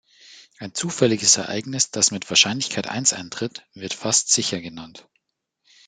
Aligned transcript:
Ein 0.57 0.73
zufälliges 0.73 1.37
Ereignis, 1.37 1.91
das 1.91 2.09
mit 2.09 2.27
Wahrscheinlichkeit 2.27 2.87
eins 2.87 3.13
eintritt, 3.13 3.67
wird 3.75 3.93
"fast 3.93 4.31
sicher" 4.33 4.59
genannt. 4.59 5.07